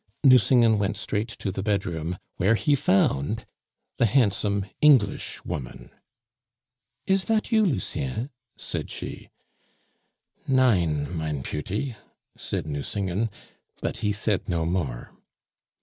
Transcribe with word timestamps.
Nucingen 0.23 0.79
went 0.79 0.97
straight 0.97 1.27
to 1.27 1.51
the 1.51 1.61
bedroom, 1.61 2.17
where 2.37 2.55
he 2.55 2.73
found 2.73 3.45
the 3.97 4.07
handsome 4.07 4.65
Englishwoman. 4.81 5.91
"Is 7.05 7.25
that 7.25 7.51
you, 7.51 7.63
Lucien?" 7.63 8.31
said 8.57 8.89
she. 8.89 9.29
"Nein, 10.47 11.15
my 11.15 11.31
peauty," 11.43 11.97
said 12.35 12.65
Nucingen, 12.65 13.29
but 13.79 13.97
he 13.97 14.11
said 14.11 14.49
no 14.49 14.65
more. 14.65 15.11